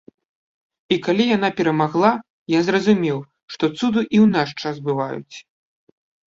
І 0.93 0.95
калі 1.07 1.27
яна 1.37 1.49
перамагла, 1.59 2.09
я 2.53 2.59
зразумеў, 2.69 3.19
што 3.57 3.63
цуды 3.77 4.01
і 4.05 4.05
ў 4.05 4.25
наш 4.39 4.49
час 4.65 4.75
бываюць. 4.89 5.35